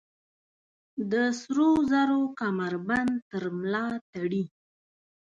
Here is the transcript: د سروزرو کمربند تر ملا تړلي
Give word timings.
د 1.11 1.13
سروزرو 1.41 2.21
کمربند 2.39 3.13
تر 3.29 3.43
ملا 3.59 3.85
تړلي 4.09 4.45